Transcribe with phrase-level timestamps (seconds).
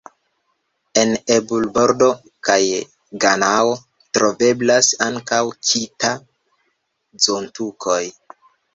[1.01, 2.07] En Ebur-Bordo
[2.49, 2.57] kaj
[3.27, 3.77] Ganao
[4.19, 8.05] troveblas ankaŭ "kita"-zontukoj.